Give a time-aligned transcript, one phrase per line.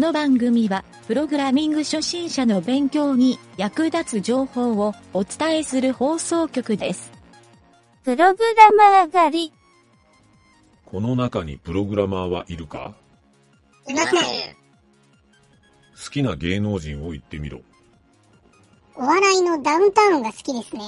[0.00, 7.12] の番組は、プログラミング初心者の勉強に役立つ情報をお伝えする放送局です。
[8.02, 9.52] プログラマー狩り。
[10.86, 12.94] この中にプログラマーはいるか？
[13.86, 14.20] いません。
[16.02, 17.60] 好きな芸能人を言ってみろ。
[18.96, 20.82] お笑いのダウンタウンが好きですね。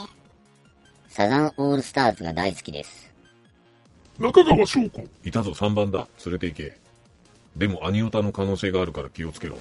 [1.09, 3.13] サザンオールスターズが大好きです。
[4.19, 5.05] 中川翔子。
[5.25, 6.09] いたぞ3番だ。
[6.25, 6.82] 連れて行け。
[7.57, 9.57] でもアニオタの可能性があるから気をつけろ。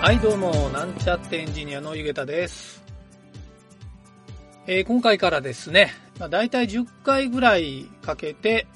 [0.00, 2.77] はい、どうも、なんちゃってエンジニアのゆげたです。
[4.70, 8.66] えー今回からですね、まあ、大体10回ぐらいかけて、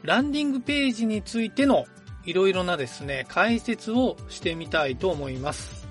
[0.00, 1.84] ランディングページについての
[2.24, 5.86] いろいろなですね、解説をしてみたいと思います。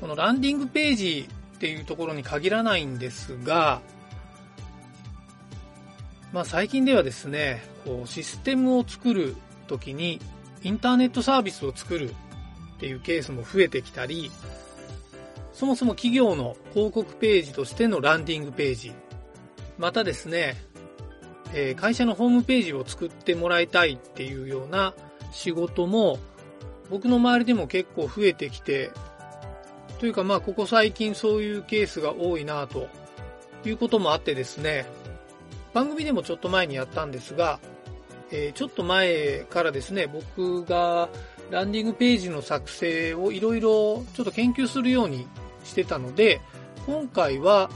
[0.00, 3.82] このランディングページっていうところに限らないんですが、
[6.32, 10.18] まあ最近ではですね、こうシステムを作るときに
[10.62, 12.14] インターネットサービスを作るっ
[12.80, 14.30] ていうケースも増えてきたり、
[15.54, 18.92] そもそも企業の広告ページとしてのランディングページ、
[19.78, 20.56] またですね、
[21.54, 24.94] え会社のホームページを作ってもらいたいっていうような
[25.30, 26.18] 仕事も
[26.90, 28.90] 僕の周りでも結構増えてきて、
[30.00, 32.88] というかまあここ最近そういうケースが多いなと
[33.64, 34.86] いうこともあってですね、
[35.72, 37.60] 番組でもちょっと前にやったんですが、
[38.32, 41.08] えちょっと前からですね、僕が
[41.50, 45.28] ランディングページの作成をいろいろちょっと研究するように
[45.64, 46.40] してたので、
[46.86, 47.70] 今回は、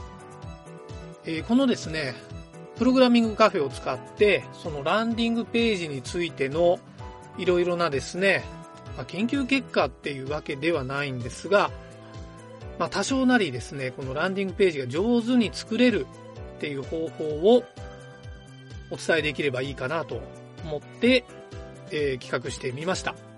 [1.25, 2.15] えーこのですね、
[2.77, 6.79] プログラミングカフェを使って、そのランディングページについての
[7.37, 8.43] いろいろなですね、
[8.95, 11.71] まあ研究結果っていうわけではないんですが、
[12.77, 16.07] まあ多少なりですね、このランディングページが上手に作れる
[16.57, 17.63] っていう方法を
[18.91, 20.21] お伝えできればいいかなと
[20.63, 21.25] 思って、
[21.91, 23.28] えー企画してみました。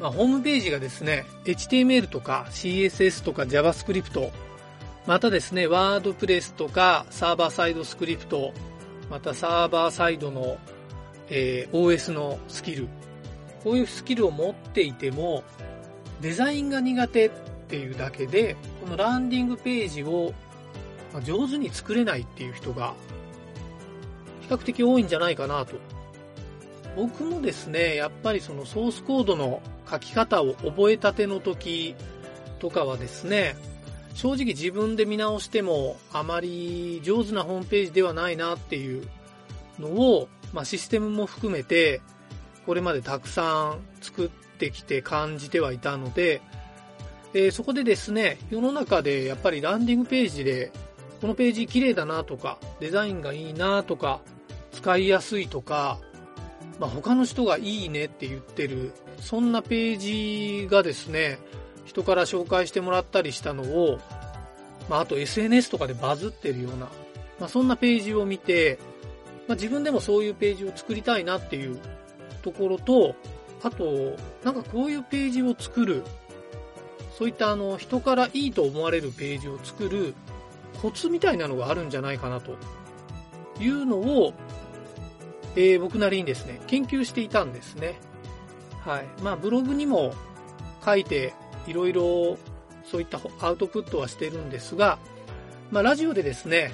[0.00, 4.30] まあ、ホームページがですね、HTML とか CSS とか JavaScript、
[5.06, 8.52] またですね、ワードプレスとかサーバーサイドスクリプト、
[9.10, 10.58] またサーバーサイドの、
[11.30, 12.88] えー OS のスキル、
[13.64, 15.42] こういうスキルを持っていても、
[16.20, 17.30] デザインが苦手っ
[17.68, 20.32] ていうだけで、このランディングページを
[21.24, 22.94] 上手に作れないっていう人が
[24.42, 25.76] 比較的多いんじゃないかなと。
[26.96, 29.60] 僕もですね、やっぱりそのソースコードの
[29.90, 31.94] 書き方を覚えたての時
[32.58, 33.56] とかはですね、
[34.14, 39.08] 正直自分で見直してもあまり上手なホームページではないなっていう
[39.78, 42.00] のを、まあ、システムも含めて
[42.66, 46.42] これまでたくさん作ってきて感じてはいたので、
[47.32, 50.72] えーそこでですね、世の中でやっぱりランディングページで
[51.20, 54.20] このページ綺麗だなとか、デザインがいいなとか、
[54.72, 56.00] 使いやすいとか、
[56.78, 61.38] まあ、他の人がいいねって言ってる、そんなページがですね、
[61.84, 63.98] 人から紹介してもらったりしたのを、
[64.88, 66.88] まあ、あと SNS とかでバズってるような、
[67.40, 68.78] まあ、そんなページを見て、
[69.48, 71.78] まあ、自分でもそういうページを作りたいなっていう
[72.42, 73.14] ところと、
[73.62, 76.04] あと、なんかこういうページを作る、
[77.16, 80.14] そういったあの、人からいいと思われるページを作る
[80.80, 82.56] コツみたいなのがあるんじゃないかなと
[83.60, 84.32] いうのを、
[85.56, 87.96] えー僕なりにですね、研究していたんですね。
[88.84, 89.06] はい。
[89.22, 90.14] まあ、ブログにも
[90.84, 91.34] 書いて、
[91.66, 92.38] いろいろ
[92.84, 94.98] そういったアウトプットはしてるんですが、
[95.70, 96.72] まあ、ラジオでですね、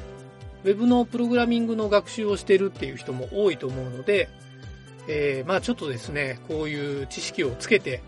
[0.65, 4.29] ウェブのプログラミングの学習をしてるっていう人も多いと思うので、
[5.09, 8.03] えーまあちょっとですね、こういう知識をつけて、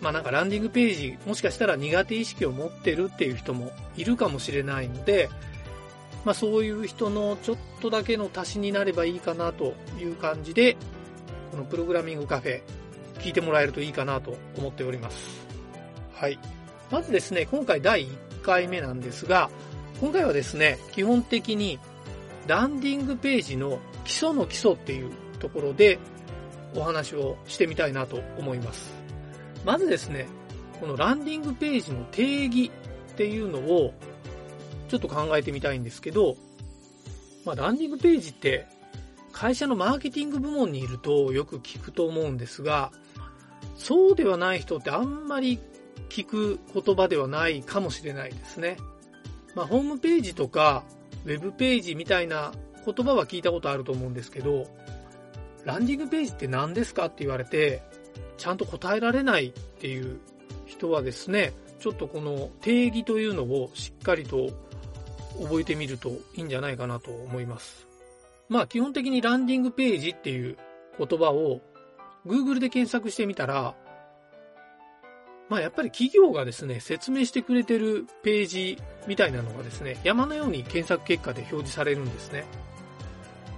[0.00, 5.28] まあなんかランディングページ、もしかしたら苦手意識を持ってるっていう人もいるかもしれないので、
[6.24, 10.76] まあそういう人のちょっとだけの足しになればいいかなという感じで、
[11.50, 12.62] このプログラミングカフェ、
[13.18, 15.46] 聞いてもらえるといいかなと思っております。
[16.14, 16.38] はい。
[16.90, 19.50] まずですね、今回第1回目なんですが、
[20.00, 21.78] 今回はですね、基本的に
[22.46, 25.98] ランディングページの基礎の基礎っていうところで
[26.74, 28.92] お話をしてみたいなと思います。
[29.64, 30.28] まずですね、
[30.80, 32.70] このランディングページの定義
[33.12, 33.94] っていうのを
[34.92, 36.36] ちょっと考えてみたいんですけど、
[37.46, 38.66] まあ、ランディングページって
[39.32, 42.92] 会社のマーケティング部門にいるとよく聞くと思うんですが、
[43.78, 45.58] そうではない人ってあんまり
[46.10, 48.76] 聞く言葉ではないかもしれないですね。
[49.54, 50.84] まあ、ホームページとか
[51.24, 52.52] ウェブページみたいな
[52.84, 54.66] 言葉は聞いたことあると思うんですけど、
[55.64, 57.82] ランディングページって何ですかって言われて、
[58.36, 60.20] ちゃんと答えられないっていう
[60.66, 64.50] 人はですね、ちょっとこの定義というのをしっかりと
[65.42, 67.86] 覚えてみるといいんじゃないかなと思います。
[68.48, 70.56] まあ基本的にランディングページっていう
[70.98, 71.60] 言葉を
[72.26, 73.74] Google で検索してみたら、
[75.48, 82.44] まあやっぱり企業がですね、説明してくれてるページみたいなのがですね、山のように検索結果で表示されるんですね。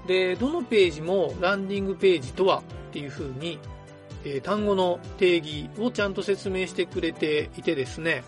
[0.07, 3.59] で、どのページもランディングページとはっていう風に、
[4.25, 8.25] えー、単語の定義をちゃんと説明してくれていてですね、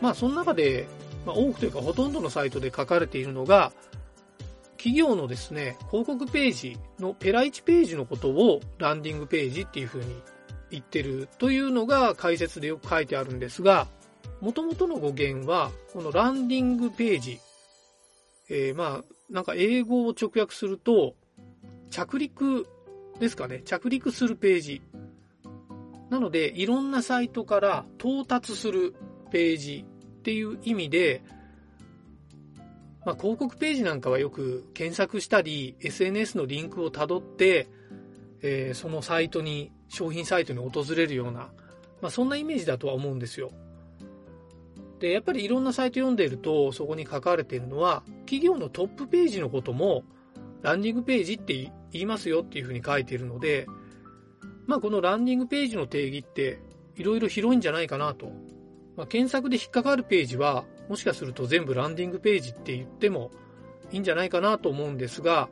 [0.00, 0.88] まあその中で、
[1.24, 3.72] まあ、多くというかほとんどのサイトで書かれているのが、
[4.76, 10.20] 企業のですね、広告ページのペラ1ページのことをランディングページっていう風に
[10.70, 13.86] 言ってるというのが解説でよく書いてあるんですが、
[14.40, 17.38] 元々の語源は、このランディングページ、
[18.50, 21.14] えー、まあ、なんか英語を直訳すると、
[21.90, 22.66] 着陸
[23.20, 24.82] ですかね、着陸するページ。
[26.10, 28.94] なので、いろんなサイトから到達する
[29.30, 29.84] ページ。
[30.22, 31.20] っていう意味で、
[33.04, 37.68] まあ、広告ページなんかはよく検索したり、SNS のリンクをたどって、
[38.40, 41.50] えー、そのサイトに、商品サイトに訪れるような、
[42.00, 43.50] まあ、そんなイメージだとは思うんですよ。
[45.00, 50.04] で、やっぱりいろんなサイト読んでいると、そこに書かれているのは、企業のトップページのことも、
[50.62, 51.54] ランディングページって
[51.90, 53.66] 言いますよっていうふうに書いているので、
[54.66, 56.60] まあこのランディングページの定義って
[56.94, 58.32] いろいろ広いんじゃないかなと。
[59.02, 63.32] まあ、検索で引っかかるページはもしかすると全部ランディングページって言っても
[63.90, 65.48] いいんじゃないかなと思うんですが、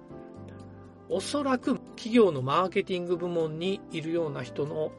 [1.08, 4.92] おそらく企業のマーケティング部門にいるような人の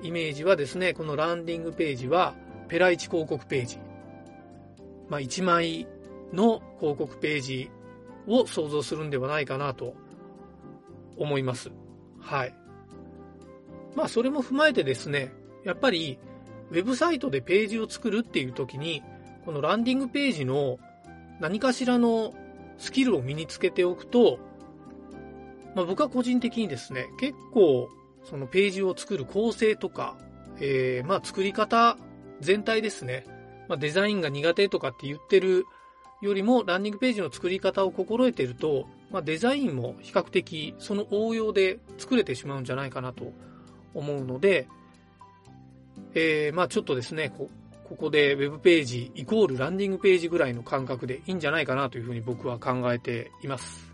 [0.00, 2.34] イメージはですね、このランディングページは
[2.68, 3.78] ペラ1広告ページ。
[5.10, 5.86] まあ、1枚
[6.32, 7.70] の広告ページ
[8.26, 9.94] を想像するんではないかなと
[11.18, 11.70] 思います。
[12.22, 12.54] はい。
[13.94, 15.30] まあ、それも踏まえてですね、
[15.62, 16.18] やっぱり
[16.70, 19.02] ウェブサイトでページを作るっていう時に、
[19.44, 20.78] このランディングページの
[21.40, 22.34] 何かしらの
[22.78, 24.38] スキルを身につけておくと、
[25.74, 27.88] まあ、僕は個人的にですね、結構
[28.24, 30.16] そのページを作る構成とか、
[30.58, 31.96] えー、まあ作り方
[32.40, 33.24] 全体ですね、
[33.68, 35.64] まあ、デザインが苦手とかって言ってる
[36.22, 43.32] よりもランディングページの作り方を心得てると、まあ、デザインも比較的その応用で作れてしまうんじゃないかなと
[43.94, 44.68] 思うので、
[46.14, 47.48] えー、まあちょっとですね、こ
[47.96, 53.86] こで Web ページイコールランディングページぐらいの感覚でいいんじゃないかなというふうに僕は考えています。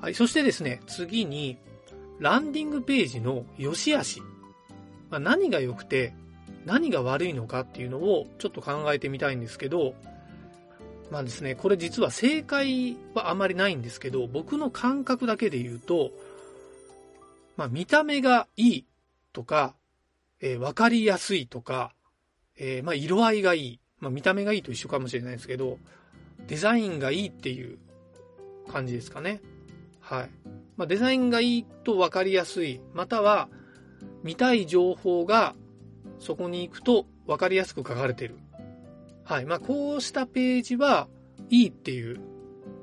[0.00, 1.58] はい、そしてですね、次に、
[2.18, 4.22] ランディングページの良し悪し。
[5.10, 6.14] まあ、何が良くて、
[6.64, 9.94] 何が悪いのかっていうのをちょっと考えてみたいんですけど、
[11.10, 16.12] まあですね、これ実は正解はあまりないんですけど、僕の感覚だけで言うと、
[17.56, 18.86] まあ見た目がいい
[19.32, 19.74] とか、
[20.40, 21.94] えー、わかりやすいとか、
[22.58, 23.80] えー、まあ、色合いがいい。
[23.98, 25.78] まあ、見た目がいいと一緒かもしれないですけど、
[26.46, 27.78] デザインがいいっていう
[28.68, 29.40] 感じですかね。
[30.00, 30.30] はい。
[30.76, 32.80] まあ、デザインがいいと分かりやすい。
[32.94, 33.48] または、
[34.22, 35.54] 見たい情報が
[36.18, 38.36] そこに行くと分かりやすく書かれてる。
[39.24, 39.46] はい。
[39.46, 41.08] まあ、こうしたページは
[41.50, 42.20] いいっていう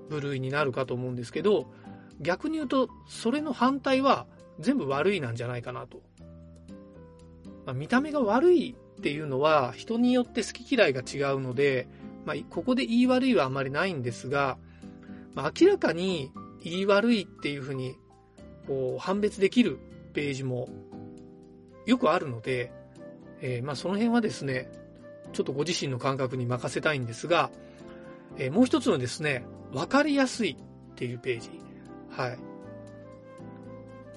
[0.10, 1.72] 部類になるかと思うんですけど、
[2.20, 4.28] 逆に言うと、それの反対は
[4.60, 6.02] 全部悪いなんじゃないかなと。
[7.68, 11.88] まあ、見た目が悪いっていうのは人によって好き嫌いが違うので、
[12.26, 14.58] まあ、ここで言い悪いはあまりないんですが、
[15.36, 16.32] まあ、明らかに
[16.64, 17.96] 言い悪いっていうふうに
[18.68, 19.80] こう判別できる
[20.14, 20.70] ページも
[21.86, 22.72] よくあるので、
[23.42, 24.72] えー、まあその辺はですね、
[25.34, 27.52] ちょっとご自身の感覚に任せたいんですが、
[28.38, 30.58] えー、もう一つのですね、わかりやすい
[30.92, 31.50] っていうページ。
[32.10, 32.38] はい。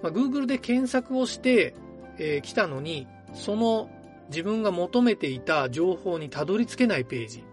[0.02, 1.74] まあ、Google で検索をして、
[2.18, 3.88] えー、来たのに、その
[4.28, 7.44] 自分が求めていた情報にたどり着けないページ。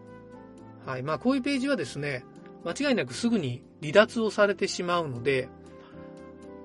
[0.85, 1.03] はい。
[1.03, 2.23] まあ、こういうページはですね、
[2.63, 5.49] 間違いなくすぐに離脱をされてしまうので、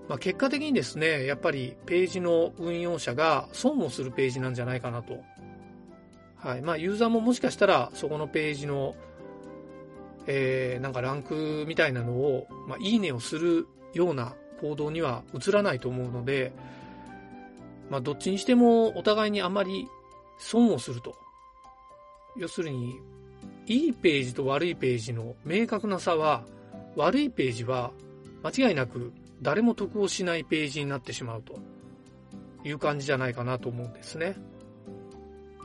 [0.08, 5.22] まあ、結果的にですね、やっぱりページの運用者が損をするページなんじゃないかなと。
[6.36, 6.62] はい。
[6.62, 8.94] まあ、ユーザーももしかしたら、そこのページの、
[10.26, 16.52] えー、なんかランクみたいなのを、まあ、いいねをするような行動には移らないと思うので、
[17.92, 19.86] まあ、どっちにしてもお互いにあまり
[20.38, 21.14] 損をすると。
[22.38, 22.98] 要するに、
[23.66, 26.42] いいページと悪いページの明確な差は、
[26.96, 27.90] 悪いページは
[28.42, 31.58] 間違いなく誰も得をしないページになってしまうと
[32.64, 34.36] いう感じじゃないかなと思うんですね。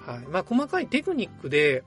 [0.06, 0.20] はい。
[0.28, 1.86] まあ、細かいテクニックで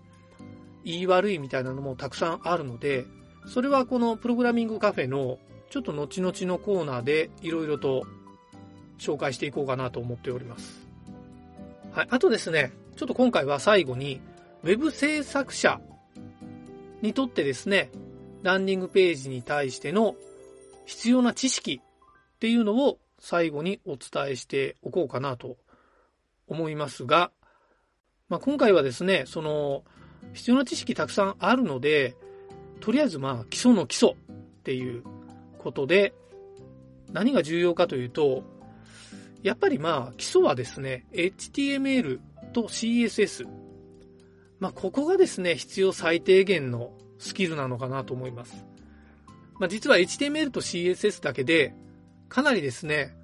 [0.86, 3.04] 言い悪いみたいなのもたくさんあるので、
[3.46, 8.06] それはこのプログラミングカフェのちょっと後々のコーナーでいろいろと
[9.00, 10.86] 紹介していこうかなと思っております。
[11.90, 12.08] はい。
[12.10, 14.20] あとですね、ちょっと今回は最後に、
[14.62, 15.80] ウェブ制作者
[17.02, 17.90] にとってですね、
[18.42, 20.14] ランディングページに対しての
[20.84, 25.56] 必要な知識っていうのを最後にお伝えしておこうかなと
[26.46, 27.30] 思いますが、
[28.28, 29.82] まあ、今回はですね、その
[30.34, 32.14] 必要な知識たくさんあるので、
[32.80, 34.14] とりあえずまあ基礎の基礎っ
[34.62, 35.02] ていう
[35.58, 36.12] ことで、
[37.12, 38.42] 何が重要かというと、
[39.42, 42.20] やっぱりまあ基礎はですね、HTML
[42.52, 43.46] と CSS。
[44.58, 48.64] まあここがですね、必要最低限のスキルなのかなと思います。
[49.58, 51.74] まあ実は HTML と CSS だけで、
[52.28, 53.16] かなりですね、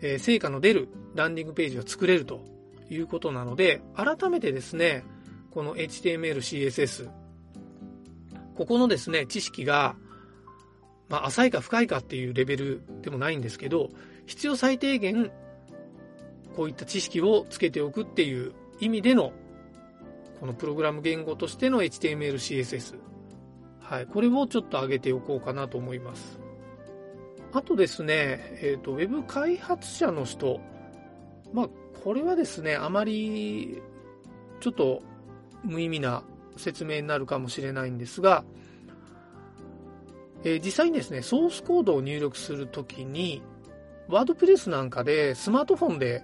[0.00, 2.44] えー成果の出るランディングページを作れると
[2.90, 5.04] いうことなので、改めてですね、
[5.50, 7.08] この HTML、CSS、
[8.56, 9.96] ここのですね、知識が、
[11.08, 13.90] まあ、浅いか深いかっていうレベルでもないんですけど、
[14.26, 15.30] 必要最低限、
[16.56, 19.32] こういった知識をつけておくっていう意味での、
[20.40, 22.98] このプログラム言語としての HTML、CSS。
[23.80, 24.06] はい。
[24.06, 26.38] これをちょっと上げておこうかなと思います。
[27.52, 30.60] あとですね、えっ、と、ウェブ開発者の人。
[31.52, 31.68] まあ、
[32.02, 33.80] これはですね、あまり、
[34.60, 35.02] ちょっと
[35.62, 36.24] 無意味な
[36.56, 38.44] 説明になるかもしれないんですが、
[40.44, 43.42] えー実際にですね、ソースコードを入力するときに、
[44.08, 46.22] ワードプレスなんかでスマートフォンで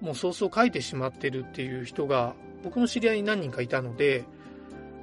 [0.00, 4.24] もうソースを書いてしまってるっていう人が僕の知り合いに何人かいたので、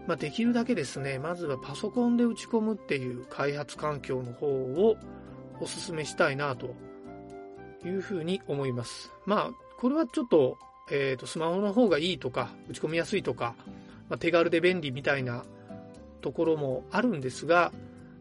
[0.07, 4.97] まあ、できるだけですね、まずはパソコンで打ち込むっていう開発環境の方を
[5.59, 6.75] お勧めしたいなと
[7.85, 9.11] いうふうに思います。
[9.25, 10.57] まあ、これはちょっと、
[10.91, 13.55] えっ、と、スマホの方がいいとか、打ち込みやすいとか、
[14.09, 15.43] まあ、手軽で便利みたいな
[16.21, 17.71] ところもあるんですが、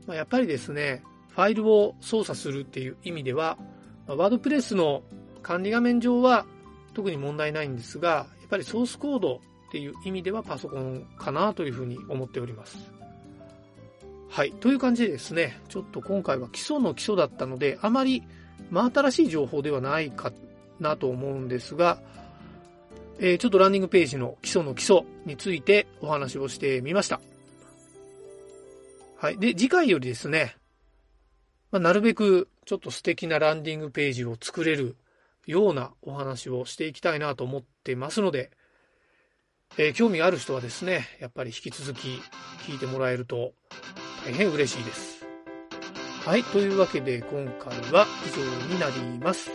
[0.07, 1.03] まあ、やっぱりですね、
[1.35, 3.59] ファイルを操作するっていう意味では、
[4.07, 5.03] ワードプレスの
[5.43, 6.47] 管理画面上は
[6.95, 12.79] 特に問題ないんですが、やっぱりソースコードっていう意味ではパソコンかなというふうに思っております。
[14.29, 14.53] はい。
[14.53, 18.23] という感じでですね、ちょっと今回は基礎の基礎だったので、あまり
[18.71, 20.33] 真新しい情報ではないか
[20.79, 22.01] なと思うんですが、
[23.19, 27.21] えーちょっとランディングページの基礎の基礎についてお話をしてみました。
[29.17, 29.39] はい。
[29.39, 30.57] で、次回よりですね、
[31.75, 34.97] まあ、なるべくちょっと素敵なランディングページを作れる
[35.45, 38.53] ようなお話をしていきたいなと思ってますので、
[39.77, 42.23] えー興味がある人はですね、やっぱり引き続き
[42.69, 43.55] 聞いてもらえると
[44.25, 45.27] 大変嬉しいです。
[46.25, 46.45] はい。
[46.45, 49.51] というわけで今回は以上になります。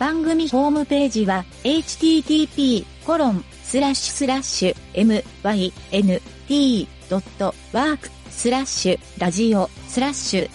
[0.00, 4.74] 番組ホームページは http:// コロン、スラッシュスラッシュ、
[6.48, 10.50] mynt.work、スラッシュ、ラジオ、スラッシュ、